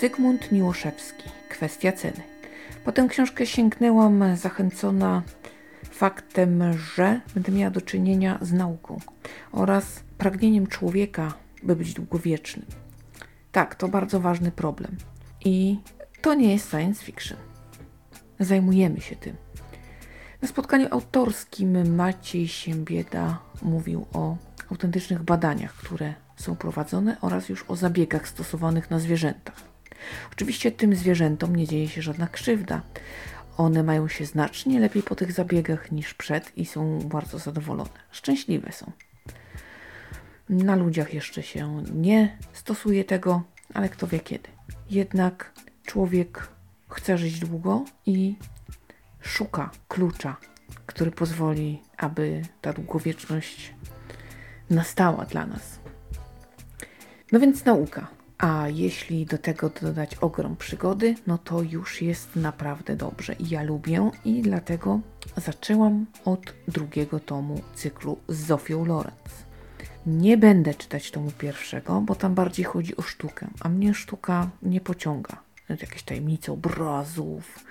[0.00, 1.22] Zygmunt Miłoszewski.
[1.48, 2.22] Kwestia ceny.
[2.84, 5.22] Po tę książkę sięgnęłam zachęcona
[5.90, 9.00] faktem, że będę miała do czynienia z nauką
[9.52, 12.66] oraz pragnieniem człowieka, by być długowiecznym.
[13.52, 14.96] Tak, to bardzo ważny problem.
[15.44, 15.78] I
[16.20, 17.38] to nie jest science fiction.
[18.40, 19.36] Zajmujemy się tym.
[20.42, 24.36] Na spotkaniu autorskim Maciej Siembieda mówił o
[24.70, 29.73] autentycznych badaniach, które są prowadzone oraz już o zabiegach stosowanych na zwierzętach.
[30.32, 32.82] Oczywiście tym zwierzętom nie dzieje się żadna krzywda.
[33.56, 37.90] One mają się znacznie lepiej po tych zabiegach niż przed i są bardzo zadowolone.
[38.10, 38.92] Szczęśliwe są.
[40.48, 43.42] Na ludziach jeszcze się nie stosuje tego,
[43.74, 44.48] ale kto wie kiedy.
[44.90, 45.52] Jednak
[45.86, 46.48] człowiek
[46.88, 48.36] chce żyć długo i
[49.20, 50.36] szuka klucza,
[50.86, 53.74] który pozwoli, aby ta długowieczność
[54.70, 55.80] nastała dla nas.
[57.32, 58.06] No więc nauka.
[58.44, 63.34] A jeśli do tego dodać ogrom przygody, no to już jest naprawdę dobrze.
[63.34, 65.00] I ja lubię i dlatego
[65.36, 69.44] zaczęłam od drugiego tomu cyklu z Zofią Lorenz.
[70.06, 74.80] Nie będę czytać tomu pierwszego, bo tam bardziej chodzi o sztukę, a mnie sztuka nie
[74.80, 75.36] pociąga.
[75.68, 77.64] Jakieś tajemnice obrazów,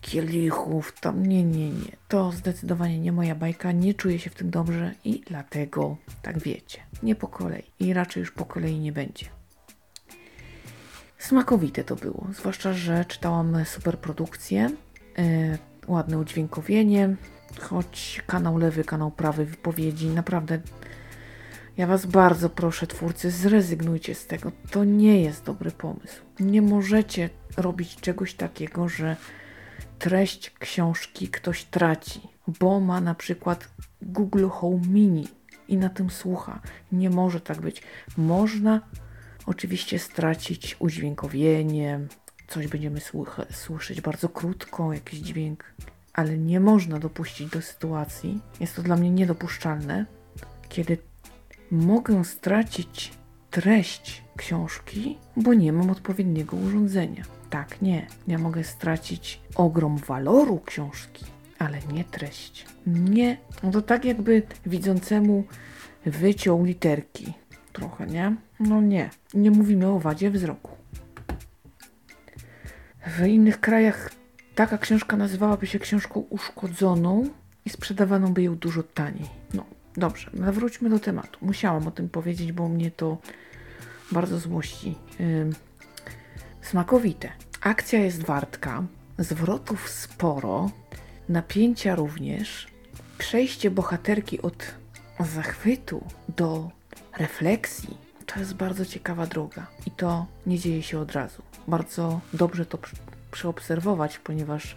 [0.00, 1.96] kielichów, tam nie, nie, nie.
[2.08, 6.78] To zdecydowanie nie moja bajka, nie czuję się w tym dobrze i dlatego, tak wiecie,
[7.02, 9.33] nie po kolei i raczej już po kolei nie będzie.
[11.24, 14.70] Smakowite to było, zwłaszcza, że czytałam super produkcję,
[15.18, 17.16] yy, ładne udźwiękowienie,
[17.60, 20.58] choć kanał lewy, kanał prawy wypowiedzi, naprawdę
[21.76, 24.52] ja Was bardzo proszę, twórcy, zrezygnujcie z tego.
[24.70, 26.22] To nie jest dobry pomysł.
[26.40, 29.16] Nie możecie robić czegoś takiego, że
[29.98, 32.20] treść książki ktoś traci,
[32.60, 33.68] bo ma na przykład
[34.02, 35.28] Google Home Mini
[35.68, 36.60] i na tym słucha.
[36.92, 37.82] Nie może tak być.
[38.16, 38.80] Można
[39.46, 42.00] oczywiście stracić udźwiękowienie,
[42.48, 43.00] coś będziemy
[43.50, 45.64] słyszeć bardzo krótko, jakiś dźwięk,
[46.12, 50.06] ale nie można dopuścić do sytuacji, jest to dla mnie niedopuszczalne,
[50.68, 50.98] kiedy
[51.70, 53.12] mogę stracić
[53.50, 57.24] treść książki, bo nie mam odpowiedniego urządzenia.
[57.50, 58.06] Tak, nie.
[58.26, 61.24] Ja mogę stracić ogrom waloru książki,
[61.58, 62.66] ale nie treść.
[62.86, 63.36] Nie.
[63.62, 65.44] No to tak jakby widzącemu
[66.06, 67.32] wyciął literki.
[67.74, 68.36] Trochę, nie?
[68.60, 69.10] No nie.
[69.34, 70.70] Nie mówimy o wadzie wzroku.
[73.06, 74.10] W innych krajach
[74.54, 77.28] taka książka nazywałaby się książką uszkodzoną
[77.64, 79.28] i sprzedawano by ją dużo taniej.
[79.54, 79.64] No,
[79.96, 81.38] dobrze, wróćmy do tematu.
[81.42, 83.18] Musiałam o tym powiedzieć, bo mnie to
[84.12, 84.94] bardzo złości.
[85.18, 85.50] Yy,
[86.62, 87.32] smakowite.
[87.60, 88.82] Akcja jest wartka,
[89.18, 90.70] zwrotów sporo,
[91.28, 92.68] napięcia również.
[93.18, 94.74] Przejście bohaterki od
[95.20, 96.04] zachwytu
[96.36, 96.70] do
[97.18, 97.96] refleksji
[98.26, 101.42] to jest bardzo ciekawa droga i to nie dzieje się od razu.
[101.68, 102.78] Bardzo dobrze to
[103.30, 104.76] przeobserwować, ponieważ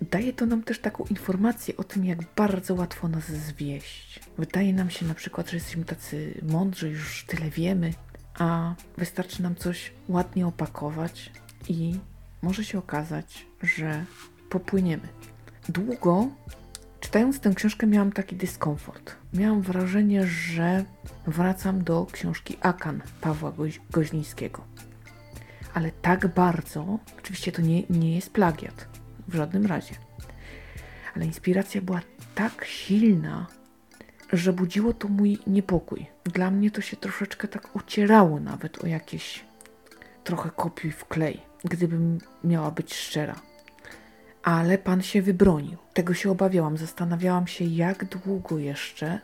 [0.00, 4.20] daje to nam też taką informację o tym, jak bardzo łatwo nas zwieść.
[4.38, 7.94] Wydaje nam się na przykład, że jesteśmy tacy mądrzy, już tyle wiemy,
[8.38, 11.32] a wystarczy nam coś ładnie opakować
[11.68, 11.98] i
[12.42, 14.04] może się okazać, że
[14.50, 15.08] popłyniemy.
[15.68, 16.28] Długo
[17.00, 19.16] czytając tę książkę miałam taki dyskomfort.
[19.34, 20.84] Miałam wrażenie, że
[21.26, 24.64] wracam do książki Akan Pawła Goź Goźlińskiego.
[25.74, 28.88] Ale tak bardzo, oczywiście to nie, nie jest plagiat,
[29.28, 29.94] w żadnym razie.
[31.16, 32.00] Ale inspiracja była
[32.34, 33.46] tak silna,
[34.32, 36.06] że budziło to mój niepokój.
[36.24, 39.44] Dla mnie to się troszeczkę tak ucierało nawet o jakieś
[40.24, 43.47] trochę kopiuj w klej, gdybym miała być szczera.
[44.42, 45.78] Ale pan się wybronił.
[45.94, 46.76] Tego się obawiałam.
[46.76, 49.20] Zastanawiałam się, jak długo jeszcze.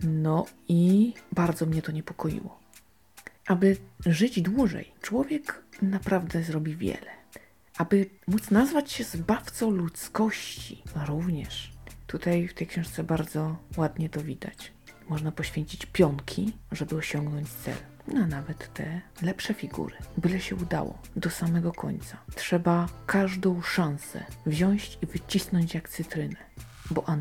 [0.00, 2.58] No i bardzo mnie to niepokoiło.
[3.46, 3.76] Aby
[4.06, 7.10] żyć dłużej, człowiek naprawdę zrobi wiele.
[7.78, 11.72] Aby móc nazwać się zbawcą ludzkości, również
[12.12, 14.72] Tutaj w tej książce bardzo ładnie to widać.
[15.08, 17.74] Można poświęcić pionki, żeby osiągnąć cel.
[18.08, 19.96] No nawet te lepsze figury.
[20.16, 22.16] Byle się udało do samego końca.
[22.34, 26.36] Trzeba każdą szansę wziąć i wycisnąć jak cytrynę.
[26.90, 27.16] Bo a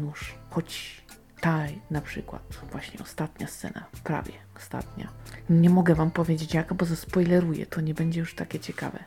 [0.49, 1.01] choć
[1.41, 2.41] ta na przykład,
[2.71, 5.11] właśnie ostatnia scena, prawie ostatnia.
[5.49, 9.03] Nie mogę wam powiedzieć jaka, bo zaspoileruję, to nie będzie już takie ciekawe.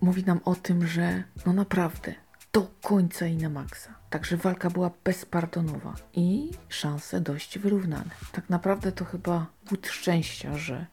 [0.00, 2.14] Mówi nam o tym, że no naprawdę
[2.52, 3.99] do końca i na maksa.
[4.10, 8.10] Także walka była bezpardonowa i szanse dość wyrównane.
[8.32, 10.86] Tak naprawdę to chyba głód szczęścia, że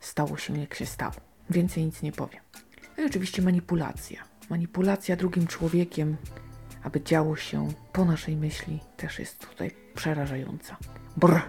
[0.00, 1.14] stało się jak się stało.
[1.50, 2.40] Więcej nic nie powiem.
[2.98, 4.24] No i oczywiście manipulacja.
[4.50, 6.16] Manipulacja drugim człowiekiem,
[6.82, 10.76] aby działo się po naszej myśli, też jest tutaj przerażająca.
[11.16, 11.40] Brr.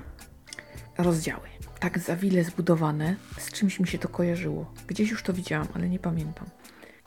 [0.98, 1.48] Rozdziały.
[1.80, 3.16] tak zawile zbudowane.
[3.38, 4.74] Z czymś mi się to kojarzyło.
[4.88, 6.46] Gdzieś już to widziałam, ale nie pamiętam.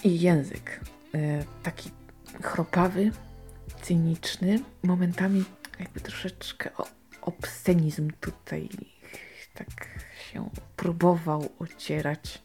[0.04, 0.80] I język.
[1.14, 1.90] e, taki
[2.42, 3.10] chropawy,
[3.82, 5.44] cyniczny, momentami
[5.81, 6.70] jakby troszeczkę
[7.22, 8.69] obscenizm tutaj
[9.55, 9.88] tak
[10.32, 12.43] się próbował ocierać.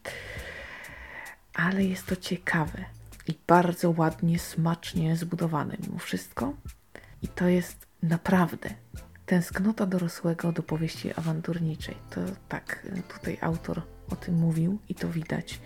[1.54, 2.86] Ale jest to ciekawe
[3.28, 6.54] i bardzo ładnie, smacznie zbudowane mimo wszystko.
[7.22, 8.70] I to jest naprawdę
[9.26, 11.96] tęsknota dorosłego do powieści awanturniczej.
[12.10, 13.82] To tak, tutaj autor
[14.12, 15.60] o tym mówił i to widać,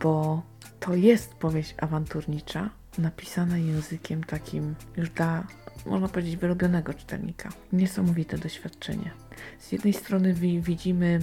[0.00, 0.42] bo
[0.80, 5.46] to jest powieść awanturnicza, napisana językiem takim już dla,
[5.86, 7.48] można powiedzieć, wyrobionego czytelnika.
[7.72, 9.10] Niesamowite doświadczenie.
[9.58, 11.20] Z jednej strony wi- widzimy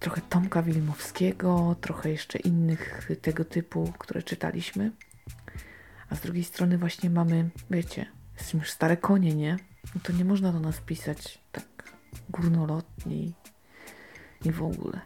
[0.00, 4.92] trochę Tomka Wilmowskiego, trochę jeszcze innych tego typu, które czytaliśmy.
[6.10, 9.56] A z drugiej strony właśnie mamy, wiecie, jesteśmy już stare konie, nie?
[9.94, 11.64] No to nie można do nas pisać tak
[12.30, 13.16] górnolotnie
[14.44, 15.00] i w ogóle.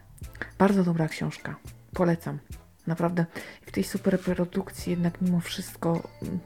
[0.57, 1.55] Bardzo dobra książka.
[1.93, 2.39] Polecam.
[2.87, 3.25] Naprawdę
[3.65, 6.39] w tej superprodukcji jednak mimo wszystko mm,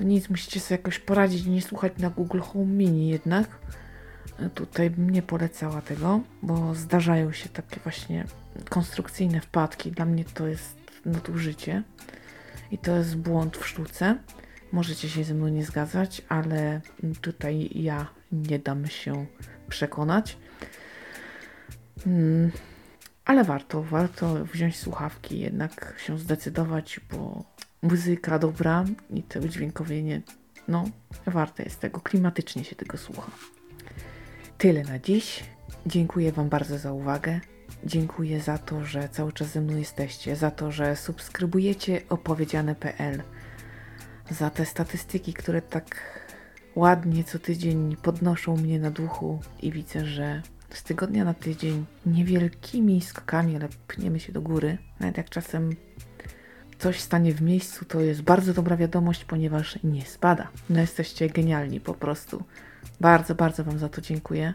[0.00, 3.48] no nic, musicie sobie jakoś poradzić, nie słuchać na Google Home Mini jednak.
[4.54, 8.24] Tutaj bym nie polecała tego, bo zdarzają się takie właśnie
[8.68, 9.90] konstrukcyjne wpadki.
[9.90, 11.82] Dla mnie to jest nadużycie
[12.70, 14.18] i to jest błąd w sztuce.
[14.72, 16.80] Możecie się ze mną nie zgadzać, ale
[17.20, 19.26] tutaj ja nie dam się
[19.68, 20.36] przekonać.
[22.04, 22.50] Hmm.
[23.24, 27.44] Ale warto, warto wziąć słuchawki, jednak się zdecydować, bo
[27.82, 30.22] muzyka dobra i to udźwiękowienie,
[30.68, 30.84] no,
[31.26, 33.30] warte jest tego, klimatycznie się tego słucha.
[34.58, 35.44] Tyle na dziś.
[35.86, 37.40] Dziękuję Wam bardzo za uwagę.
[37.84, 43.22] Dziękuję za to, że cały czas ze mną jesteście, za to, że subskrybujecie opowiedziane.pl,
[44.30, 45.96] za te statystyki, które tak
[46.76, 50.42] ładnie co tydzień podnoszą mnie na duchu i widzę, że
[50.74, 54.78] z tygodnia na tydzień niewielkimi skokami, ale pchniemy się do góry.
[55.00, 55.76] Nawet jak czasem
[56.78, 60.48] coś stanie w miejscu, to jest bardzo dobra wiadomość, ponieważ nie spada.
[60.70, 62.44] No jesteście genialni po prostu.
[63.00, 64.54] Bardzo, bardzo Wam za to dziękuję.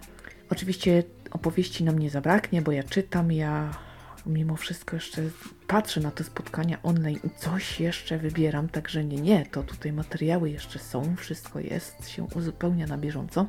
[0.50, 3.78] Oczywiście opowieści nam nie zabraknie, bo ja czytam, ja
[4.26, 5.22] mimo wszystko jeszcze
[5.68, 10.50] patrzę na te spotkania online i coś jeszcze wybieram, także nie, nie, to tutaj materiały
[10.50, 13.48] jeszcze są, wszystko jest, się uzupełnia na bieżąco.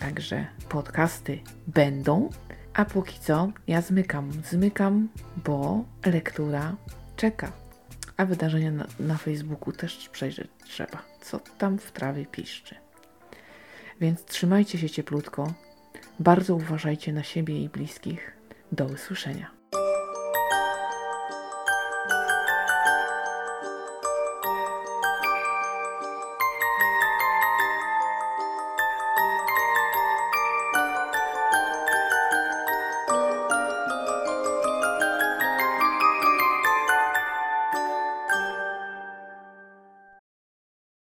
[0.00, 2.30] Także podcasty będą,
[2.74, 5.08] a póki co ja zmykam, zmykam,
[5.44, 6.76] bo lektura
[7.16, 7.52] czeka,
[8.16, 12.74] a wydarzenia na, na Facebooku też przejrzeć trzeba, co tam w trawie piszczy.
[14.00, 15.52] Więc trzymajcie się cieplutko,
[16.20, 18.32] bardzo uważajcie na siebie i bliskich.
[18.72, 19.61] Do usłyszenia.